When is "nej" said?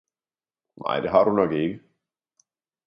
0.75-0.99